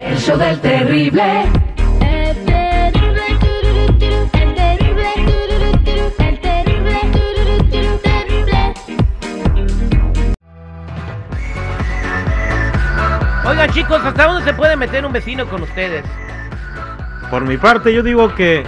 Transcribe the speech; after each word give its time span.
El 0.00 0.16
show 0.16 0.38
del 0.38 0.58
terrible. 0.60 1.42
El 2.00 2.34
terrible, 2.44 3.26
el 4.32 4.54
terrible, 4.54 5.10
el. 5.14 6.40
Oigan, 13.46 13.70
chicos, 13.72 14.00
¿hasta 14.02 14.26
dónde 14.26 14.44
se 14.44 14.54
puede 14.54 14.76
meter 14.76 15.04
un 15.04 15.12
vecino 15.12 15.46
con 15.46 15.62
ustedes? 15.62 16.04
Por 17.30 17.44
mi 17.44 17.58
parte, 17.58 17.92
yo 17.92 18.02
digo 18.02 18.34
que 18.34 18.64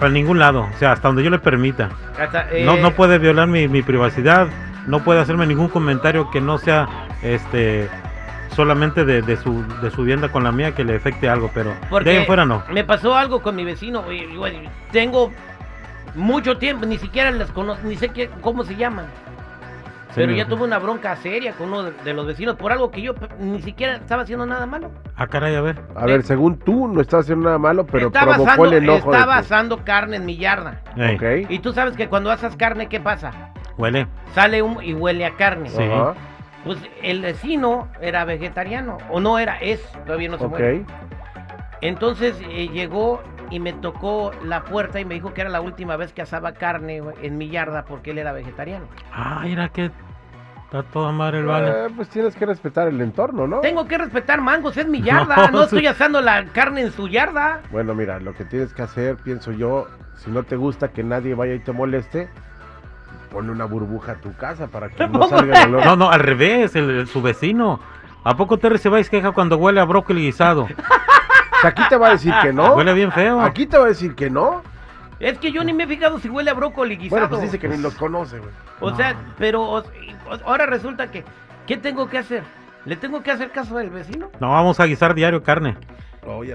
para 0.00 0.10
ningún 0.10 0.38
lado, 0.40 0.68
o 0.74 0.78
sea, 0.78 0.92
hasta 0.92 1.08
donde 1.08 1.22
yo 1.22 1.30
le 1.30 1.38
permita. 1.38 1.90
Hasta, 2.20 2.50
eh, 2.50 2.64
No, 2.64 2.76
no 2.76 2.90
puede 2.92 3.18
violar 3.18 3.46
mi, 3.46 3.68
mi 3.68 3.82
privacidad, 3.82 4.48
no 4.86 5.04
puede 5.04 5.20
hacerme 5.20 5.46
ningún 5.46 5.68
comentario 5.68 6.30
que 6.30 6.40
no 6.40 6.58
sea 6.58 6.88
este 7.22 7.88
solamente 8.50 9.04
de, 9.04 9.22
de 9.22 9.36
su, 9.36 9.62
de 9.82 9.90
su 9.90 10.02
vivienda 10.02 10.28
con 10.30 10.44
la 10.44 10.52
mía 10.52 10.74
que 10.74 10.84
le 10.84 10.96
afecte 10.96 11.28
algo, 11.28 11.50
pero 11.54 11.74
Porque 11.90 12.04
de 12.10 12.10
ahí 12.16 12.20
en 12.22 12.26
fuera 12.26 12.44
no. 12.44 12.62
Me 12.72 12.84
pasó 12.84 13.14
algo 13.14 13.42
con 13.42 13.54
mi 13.56 13.64
vecino. 13.64 14.10
y- 14.12 14.22
y, 14.24 14.36
bueno, 14.36 14.70
tengo 14.92 15.32
mucho 16.14 16.56
tiempo, 16.58 16.86
ni 16.86 16.98
siquiera 16.98 17.30
les 17.30 17.50
conozco, 17.50 17.86
ni 17.86 17.96
sé 17.96 18.08
qué, 18.10 18.30
cómo 18.40 18.64
se 18.64 18.76
llaman. 18.76 19.06
Pero 20.14 20.32
Sí. 20.32 20.38
ya 20.38 20.46
tuve 20.46 20.64
una 20.64 20.78
bronca 20.78 21.14
seria 21.16 21.52
con 21.52 21.68
uno 21.68 21.82
de, 21.82 21.90
de 22.02 22.14
los 22.14 22.26
vecinos 22.26 22.56
por 22.56 22.72
algo 22.72 22.90
que 22.90 23.02
yo 23.02 23.14
ni 23.38 23.60
siquiera 23.60 23.96
estaba 23.96 24.22
haciendo 24.22 24.46
nada 24.46 24.64
malo. 24.64 24.90
Ah, 25.14 25.26
caray, 25.26 25.54
a 25.54 25.60
ver. 25.60 25.78
A 25.94 26.06
ver, 26.06 26.22
según 26.22 26.58
tú, 26.58 26.88
no 26.88 27.02
estás 27.02 27.20
haciendo 27.26 27.44
nada 27.44 27.58
malo, 27.58 27.84
pero 27.84 28.06
estaba 28.06 28.32
provocó 28.32 28.50
asando, 28.50 28.64
el 28.78 28.84
enojo 28.84 29.12
estaba 29.12 29.36
asando 29.36 29.84
carne 29.84 30.16
en 30.16 30.24
mi 30.24 30.38
yarda. 30.38 30.80
Ey, 30.96 31.16
Ok. 31.16 31.50
Y 31.50 31.58
tú 31.58 31.74
sabes 31.74 31.98
que 31.98 32.08
cuando 32.08 32.30
asas 32.30 32.56
carne, 32.56 32.88
¿qué 32.88 32.98
pasa? 32.98 33.30
Huele. 33.76 34.06
Sale 34.34 34.62
humo 34.62 34.80
y 34.80 34.94
huele 34.94 35.26
a 35.26 35.32
carne. 35.36 35.68
Sí. 35.68 35.82
Ajá, 35.82 36.14
Pues 36.66 36.78
el 37.02 37.22
vecino 37.22 37.88
era 38.00 38.24
vegetariano, 38.24 38.98
o 39.10 39.20
no 39.20 39.38
era, 39.38 39.56
es, 39.58 39.80
todavía 40.04 40.28
no 40.28 40.36
se 40.36 40.48
muere. 40.48 40.80
ok. 40.80 40.88
Entonces 41.80 42.36
eh, 42.50 42.68
llegó 42.68 43.22
y 43.50 43.60
me 43.60 43.72
tocó 43.72 44.32
la 44.42 44.64
puerta 44.64 44.98
y 44.98 45.04
me 45.04 45.14
dijo 45.14 45.32
que 45.32 45.42
era 45.42 45.50
la 45.50 45.60
última 45.60 45.96
vez 45.96 46.12
que 46.12 46.22
asaba 46.22 46.52
carne 46.52 47.00
güey, 47.00 47.14
en 47.22 47.38
mi 47.38 47.48
yarda 47.48 47.84
porque 47.84 48.10
él 48.10 48.18
era 48.18 48.32
vegetariano. 48.32 48.86
Ah, 49.12 49.42
mira 49.44 49.68
que 49.68 49.90
está 50.64 50.82
toda 50.82 51.12
madre 51.12 51.38
el 51.38 51.44
vale. 51.46 51.70
Eh, 51.70 51.88
pues 51.94 52.08
tienes 52.08 52.34
que 52.34 52.46
respetar 52.46 52.88
el 52.88 53.00
entorno, 53.00 53.46
¿no? 53.46 53.60
Tengo 53.60 53.86
que 53.86 53.98
respetar 53.98 54.40
mangos, 54.40 54.76
es 54.76 54.88
mi 54.88 55.00
yarda, 55.04 55.36
no, 55.36 55.58
No, 55.58 55.62
estoy 55.64 55.86
asando 55.86 56.20
la 56.20 56.46
carne 56.46 56.80
en 56.80 56.90
su 56.90 57.06
yarda. 57.06 57.60
Bueno, 57.70 57.94
mira, 57.94 58.18
lo 58.18 58.34
que 58.34 58.44
tienes 58.44 58.74
que 58.74 58.82
hacer, 58.82 59.16
pienso 59.16 59.52
yo, 59.52 59.86
si 60.16 60.30
no 60.32 60.42
te 60.42 60.56
gusta 60.56 60.88
que 60.88 61.04
nadie 61.04 61.34
vaya 61.34 61.54
y 61.54 61.60
te 61.60 61.70
moleste, 61.70 62.28
ponle 63.26 63.52
una 63.52 63.64
burbuja 63.66 64.12
a 64.12 64.14
tu 64.16 64.34
casa 64.36 64.66
para 64.68 64.88
que 64.88 65.06
no 65.08 65.28
salga 65.28 65.62
el 65.62 65.74
olor. 65.74 65.84
No, 65.84 65.96
no, 65.96 66.10
al 66.10 66.20
revés, 66.20 66.74
el, 66.76 66.90
el- 66.90 67.06
su 67.06 67.20
vecino. 67.22 67.80
¿A 68.24 68.36
poco 68.36 68.58
Terry 68.58 68.78
se 68.78 68.88
va 68.88 68.98
y 68.98 69.04
se 69.04 69.10
queja 69.10 69.30
cuando 69.32 69.56
huele 69.56 69.80
a 69.80 69.84
brócoli 69.84 70.22
guisado? 70.22 70.62
O 70.64 71.60
sea, 71.60 71.70
aquí 71.70 71.82
te 71.88 71.96
va 71.96 72.08
a 72.08 72.10
decir 72.10 72.34
que 72.42 72.52
no. 72.52 72.74
Huele 72.74 72.92
bien 72.92 73.12
feo. 73.12 73.40
Aquí 73.40 73.66
te 73.66 73.78
va 73.78 73.84
a 73.84 73.88
decir 73.88 74.14
que 74.14 74.28
no. 74.30 74.62
Es 75.20 75.38
que 75.38 75.52
yo 75.52 75.62
ni 75.64 75.72
me 75.72 75.84
he 75.84 75.86
fijado 75.86 76.18
si 76.18 76.28
huele 76.28 76.50
a 76.50 76.54
brócoli 76.54 76.96
guisado. 76.96 77.20
Bueno, 77.20 77.28
pues 77.28 77.42
dice 77.42 77.58
que 77.58 77.68
ni 77.68 77.78
los 77.78 77.94
conoce, 77.94 78.38
güey. 78.38 78.50
O 78.80 78.94
sea, 78.96 79.14
pero 79.38 79.62
o- 79.62 79.78
o- 79.78 79.84
ahora 80.44 80.66
resulta 80.66 81.10
que, 81.10 81.24
¿qué 81.66 81.76
tengo 81.76 82.08
que 82.08 82.18
hacer? 82.18 82.42
¿Le 82.84 82.96
tengo 82.96 83.22
que 83.22 83.30
hacer 83.30 83.50
caso 83.52 83.78
al 83.78 83.90
vecino? 83.90 84.28
No, 84.40 84.50
vamos 84.50 84.78
a 84.80 84.86
guisar 84.86 85.14
diario 85.14 85.42
carne. 85.42 85.76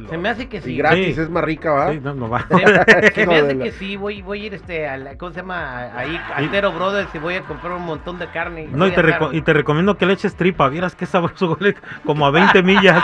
Se 0.09 0.17
me 0.17 0.29
hace 0.29 0.47
que 0.49 0.61
sí. 0.61 0.73
Y 0.73 0.77
gratis 0.77 1.15
Sí. 1.15 1.21
es 1.21 1.29
más 1.29 1.43
rica, 1.43 1.71
¿va? 1.71 1.91
Sí, 1.91 1.99
no, 2.03 2.13
no 2.13 2.29
va. 2.29 2.45
Se, 2.47 3.11
se 3.15 3.25
me 3.27 3.35
hace 3.39 3.57
que 3.59 3.71
sí, 3.71 3.95
voy, 3.95 4.21
voy 4.21 4.41
a 4.43 4.45
ir 4.47 4.53
este, 4.53 4.87
a 4.87 4.97
la- 4.97 5.17
¿cómo 5.17 5.31
se 5.31 5.37
llama? 5.41 5.89
Ahí, 5.97 6.19
Altero 6.35 6.71
Brothers 6.73 7.13
y 7.15 7.17
voy 7.19 7.35
a 7.35 7.41
comprar 7.43 7.73
un 7.73 7.83
montón 7.85 8.19
de 8.19 8.27
carne. 8.27 8.67
No, 8.71 8.85
y 8.87 8.91
a 8.91 8.95
te, 8.95 9.01
hacer- 9.01 9.19
reco- 9.19 9.33
y 9.33 9.41
te 9.41 9.53
recomiendo 9.53 9.97
que 9.97 10.05
le 10.05 10.13
eches 10.13 10.35
tripa. 10.35 10.67
Vieras 10.69 10.95
qué 10.95 11.05
sabroso 11.05 11.57
como 12.05 12.25
a 12.25 12.31
20 12.31 12.61
millas. 12.63 13.01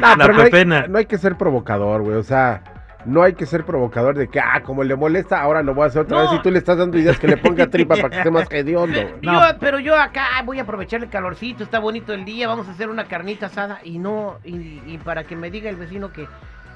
No, 0.00 0.16
la 0.16 0.24
pero 0.26 0.32
no 0.34 0.38
hay- 0.42 0.50
pepena. 0.50 0.86
No 0.88 0.98
hay, 0.98 1.06
que 1.06 1.18
ser 1.18 1.36
provocador, 1.36 2.02
güey. 2.02 2.16
O 2.16 2.22
sea, 2.22 2.62
no 3.04 3.22
hay 3.22 3.34
que 3.34 3.46
ser 3.46 3.64
provocador 3.64 4.16
de 4.16 4.28
que, 4.28 4.38
ah, 4.40 4.62
como 4.64 4.84
le 4.84 4.94
molesta, 4.96 5.40
ahora 5.40 5.62
lo 5.62 5.74
voy 5.74 5.84
a 5.84 5.86
hacer 5.88 6.02
otra 6.02 6.22
No. 6.24 6.30
vez. 6.30 6.38
Y 6.40 6.42
tú 6.42 6.50
le 6.50 6.58
estás 6.58 6.78
dando 6.78 6.98
ideas 6.98 7.18
que 7.18 7.26
le 7.28 7.36
ponga 7.36 7.66
tripa 7.68 7.96
para 7.96 8.10
que 8.10 8.16
esté 8.18 8.30
más 8.30 8.46
hediondo, 8.50 9.00
güey. 9.00 9.14
Yo- 9.22 9.32
No. 9.32 9.40
pero 9.60 9.78
yo 9.80 9.96
acá 9.98 10.26
voy 10.44 10.58
a 10.58 10.62
aprovechar 10.62 11.02
el 11.02 11.08
calorcito, 11.10 11.64
está 11.64 11.78
bonito 11.78 12.12
el 12.12 12.24
día, 12.24 12.48
vamos 12.48 12.68
a 12.68 12.72
hacer 12.72 12.88
una 12.88 13.04
carnita 13.04 13.46
asada 13.46 13.80
y 13.84 13.98
no, 13.98 14.38
y, 14.44 14.80
y 14.86 14.98
para 15.04 15.24
que 15.24 15.36
me 15.36 15.50
diga 15.50 15.68
el 15.70 15.76
vecino 15.76 16.12
que, 16.12 16.26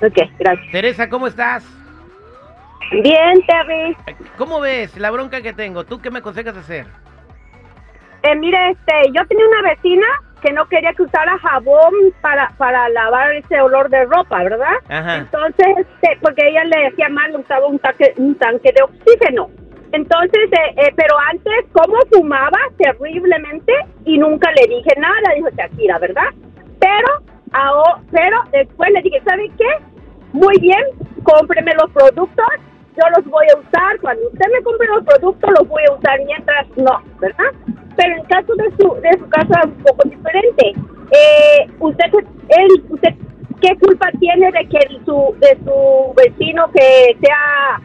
Ok, 0.00 0.16
gracias. 0.38 0.72
Teresa, 0.72 1.08
¿cómo 1.08 1.26
estás? 1.26 1.64
Bien, 3.02 3.42
Terry. 3.46 3.96
¿Cómo 4.36 4.60
ves 4.60 4.96
la 4.96 5.10
bronca 5.10 5.42
que 5.42 5.52
tengo? 5.52 5.84
¿Tú 5.84 6.00
qué 6.00 6.10
me 6.10 6.20
aconsejas 6.20 6.56
hacer? 6.56 6.86
Eh, 8.22 8.34
mire, 8.36 8.70
este, 8.70 9.12
yo 9.12 9.26
tenía 9.26 9.46
una 9.46 9.70
vecina 9.70 10.06
que 10.40 10.52
no 10.52 10.66
quería 10.68 10.92
que 10.92 11.02
usara 11.02 11.38
jabón 11.38 11.92
para, 12.20 12.50
para 12.56 12.88
lavar 12.90 13.34
ese 13.34 13.60
olor 13.60 13.90
de 13.90 14.04
ropa, 14.04 14.42
¿verdad? 14.42 14.74
Ajá. 14.88 15.16
Entonces, 15.16 15.66
este, 15.78 16.18
porque 16.22 16.48
ella 16.48 16.64
le 16.64 16.90
decía 16.90 17.08
mal, 17.08 17.34
usaba 17.36 17.66
un 17.66 17.78
tanque, 17.78 18.14
un 18.16 18.34
tanque 18.36 18.72
de 18.72 18.82
oxígeno. 18.82 19.50
Entonces, 19.92 20.50
eh, 20.52 20.74
eh, 20.76 20.92
pero 20.96 21.18
antes, 21.30 21.64
¿cómo 21.72 21.96
fumaba 22.12 22.58
terriblemente? 22.76 23.72
Y 24.04 24.18
nunca 24.18 24.50
le 24.52 24.66
dije 24.74 24.90
nada, 24.98 25.34
dijo 25.34 25.48
Shakira, 25.56 25.98
¿verdad? 25.98 26.28
Pero, 26.78 27.08
ahora, 27.52 28.00
pero 28.10 28.36
después 28.52 28.90
le 28.92 29.02
dije, 29.02 29.20
¿sabe 29.24 29.50
qué? 29.56 29.84
Muy 30.32 30.58
bien, 30.60 30.82
cómpreme 31.22 31.72
los 31.74 31.90
productos, 31.92 32.46
yo 32.96 33.04
los 33.16 33.24
voy 33.26 33.46
a 33.54 33.58
usar. 33.58 34.00
Cuando 34.00 34.26
usted 34.26 34.46
me 34.52 34.62
compre 34.62 34.86
los 34.88 35.04
productos, 35.04 35.50
los 35.58 35.68
voy 35.68 35.82
a 35.88 35.94
usar 35.94 36.18
mientras 36.26 36.66
no, 36.76 37.02
¿verdad? 37.20 37.52
Pero 37.96 38.16
en 38.16 38.24
caso 38.24 38.54
de 38.54 38.70
su, 38.78 38.94
de 39.00 39.10
su 39.18 39.28
caso 39.28 39.52
es 39.58 39.66
un 39.66 39.82
poco 39.82 40.08
diferente. 40.08 40.72
Eh, 41.10 41.70
usted, 41.78 42.04
él, 42.48 42.84
usted, 42.90 43.14
¿qué 43.60 43.76
culpa 43.78 44.10
tiene 44.18 44.50
de 44.52 44.68
que 44.68 44.80
su, 45.04 45.36
de 45.40 45.58
su 45.64 46.14
vecino 46.16 46.70
que 46.72 47.16
sea 47.20 47.80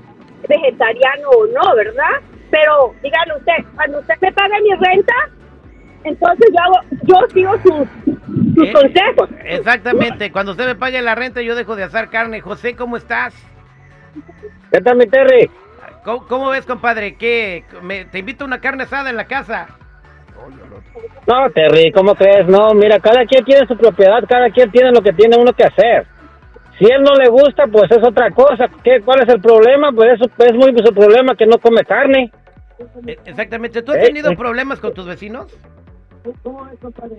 vegetariano 0.47 1.29
o 1.29 1.47
no, 1.47 1.75
verdad? 1.75 2.21
Pero 2.51 2.93
dígale 3.01 3.37
usted, 3.37 3.65
cuando 3.75 3.99
usted 3.99 4.15
me 4.21 4.31
paga 4.33 4.59
mi 4.61 4.69
renta, 4.71 5.13
entonces 6.03 6.49
yo 6.51 6.61
hago, 6.61 6.79
yo 7.03 7.15
sigo 7.33 7.51
sus, 7.63 8.13
sus 8.55 8.67
Eh, 8.67 8.73
consejos. 8.73 9.29
Exactamente. 9.43 10.31
Cuando 10.31 10.51
usted 10.51 10.65
me 10.67 10.75
pague 10.75 11.01
la 11.01 11.15
renta, 11.15 11.41
yo 11.41 11.55
dejo 11.55 11.75
de 11.75 11.83
asar 11.83 12.09
carne. 12.09 12.41
José, 12.41 12.75
¿cómo 12.75 12.97
estás? 12.97 13.33
¿Qué 14.71 14.81
tal, 14.81 14.97
mi 14.97 15.05
Terry? 15.07 15.49
¿Cómo, 16.03 16.27
cómo 16.27 16.49
ves, 16.49 16.65
compadre? 16.65 17.15
¿Qué? 17.15 17.63
Me- 17.81 18.05
te 18.05 18.19
invito 18.19 18.43
a 18.43 18.47
una 18.47 18.59
carne 18.59 18.83
asada 18.83 19.09
en 19.09 19.15
la 19.15 19.25
casa. 19.25 19.67
No, 21.27 21.49
Terry, 21.53 21.91
¿cómo 21.93 22.15
crees? 22.15 22.45
No, 22.47 22.73
mira, 22.73 22.99
cada 22.99 23.25
quien 23.25 23.45
tiene 23.45 23.65
su 23.67 23.77
propiedad, 23.77 24.21
cada 24.27 24.49
quien 24.49 24.69
tiene 24.71 24.91
lo 24.91 25.01
que 25.01 25.13
tiene 25.13 25.37
uno 25.37 25.53
que 25.53 25.63
hacer. 25.63 26.05
Si 26.77 26.85
él 26.85 27.01
no 27.03 27.13
le 27.15 27.29
gusta, 27.29 27.65
pues 27.67 27.89
es 27.91 28.05
otra 28.05 28.29
cosa. 28.31 28.65
¿Qué, 28.83 28.99
¿Cuál 29.05 29.21
es 29.21 29.29
el 29.33 29.39
problema? 29.39 29.91
Pues 29.93 30.09
eso 30.19 30.25
es 30.39 30.53
muy 30.53 30.73
su 30.83 30.93
problema 30.93 31.35
que 31.35 31.45
no 31.45 31.57
come 31.59 31.83
carne. 31.85 32.31
E- 33.07 33.17
Exactamente. 33.25 33.81
¿Tú 33.83 33.91
has 33.93 33.99
Eh, 33.99 34.07
tenido 34.07 34.31
eh. 34.31 34.35
problemas 34.35 34.79
con 34.79 34.93
tus 34.93 35.05
vecinos? 35.05 35.55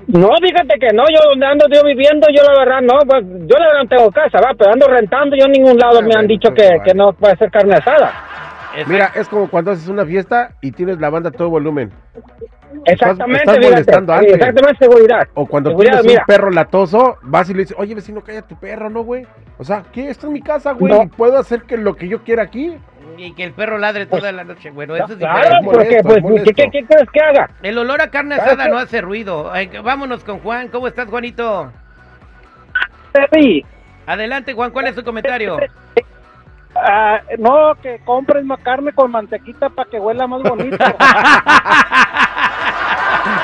No, 0.09 0.31
fíjate 0.41 0.79
que 0.81 0.89
no, 0.95 1.05
yo 1.09 1.19
donde 1.31 1.47
ando 1.47 1.67
yo 1.73 1.83
viviendo, 1.85 2.27
yo 2.35 2.43
la 2.43 2.59
verdad 2.59 2.81
no, 2.81 2.99
pues 3.07 3.23
yo 3.47 3.59
la 3.59 3.67
verdad 3.67 3.83
no 3.83 3.89
tengo 3.89 4.11
casa, 4.11 4.39
va, 4.41 4.55
pero 4.59 4.73
ando 4.73 4.89
rentando, 4.89 5.37
yo 5.37 5.45
en 5.47 5.53
ningún 5.53 5.77
lado 5.79 5.99
Ah, 5.99 6.03
me 6.03 6.15
han 6.15 6.27
dicho 6.27 6.53
que, 6.55 6.81
que 6.85 6.95
no 6.95 7.13
puede 7.13 7.37
ser 7.37 7.51
carne 7.51 7.75
asada. 7.75 8.13
Mira, 8.89 9.13
es 9.15 9.29
como 9.29 9.49
cuando 9.49 9.71
haces 9.71 9.89
una 9.89 10.05
fiesta 10.05 10.51
y 10.61 10.73
tienes 10.73 10.99
la 10.99 11.09
banda 11.11 11.29
a 11.29 11.33
todo 11.33 11.49
volumen. 11.51 11.93
Exactamente, 12.87 13.39
estás 13.43 13.57
fíjate. 13.57 13.71
molestando 13.71 14.13
a 14.13 14.21
exactamente, 14.21 14.79
seguridad. 14.85 15.29
O 15.35 15.47
cuando 15.47 15.71
Seguridad, 15.71 15.93
tienes 16.01 16.07
mira. 16.13 16.23
un 16.23 16.27
perro 16.27 16.51
latoso, 16.51 17.17
vas 17.23 17.49
y 17.49 17.55
le 17.55 17.61
dices, 17.61 17.77
oye 17.79 17.95
vecino, 17.95 18.21
calla 18.23 18.43
tu 18.43 18.57
perro, 18.59 18.91
¿no, 18.91 19.05
güey? 19.05 19.27
O 19.59 19.65
sea, 19.65 19.85
¿qué? 19.93 20.09
Esto 20.09 20.27
es 20.27 20.33
mi 20.33 20.43
casa, 20.43 20.73
güey. 20.73 20.93
No. 20.93 21.05
y 21.05 21.07
Puedo 21.07 21.39
hacer 21.39 21.63
que 21.63 21.77
lo 21.77 21.95
que 21.95 22.09
yo 22.09 22.23
quiera 22.25 22.43
aquí. 22.43 22.77
Y 23.17 23.33
que 23.35 23.45
el 23.45 23.53
perro 23.53 23.79
ladre 23.79 24.07
toda 24.07 24.33
la 24.33 24.45
noche. 24.45 24.71
Bueno, 24.71 24.97
eso 24.97 25.13
es 25.13 25.17
Claro, 25.19 25.39
diferente. 25.61 25.65
molesto, 25.65 26.03
porque 26.03 26.17
es 26.17 26.23
pues. 26.23 26.43
¿qué, 26.45 26.53
qué, 26.55 26.71
qué 26.71 26.85
crees 26.87 27.11
que 27.11 27.21
haga? 27.21 27.51
El 27.63 27.79
olor 27.79 28.01
a 28.03 28.11
carne 28.11 28.35
asada 28.37 28.69
no 28.69 28.79
hace 28.79 29.01
ruido. 29.01 29.51
Ay, 29.53 29.71
vámonos 29.83 30.25
con 30.25 30.39
Juan. 30.41 30.69
¿Cómo 30.69 30.87
estás, 30.89 31.09
Juanito? 31.09 31.73
Terry, 33.13 33.65
Adelante, 34.07 34.53
Juan. 34.55 34.71
¿Cuál 34.71 34.89
es 34.89 34.95
tu 34.97 35.05
comentario? 35.05 35.59
ah, 36.75 37.21
no, 37.39 37.75
que 37.83 38.01
compres 38.05 38.45
más 38.45 38.61
carne 38.61 38.93
con 38.93 39.11
mantequita 39.13 39.69
para 39.71 39.89
que 39.89 39.99
huela 39.99 40.27
más 40.27 40.43
bonito. 40.43 40.77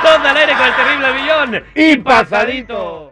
Todos 0.02 0.26
al 0.26 0.36
aire 0.36 0.52
con 0.54 0.66
el 0.66 0.74
terrible 0.74 1.12
millón. 1.14 1.64
Y 1.74 1.96
pasadito. 1.98 3.08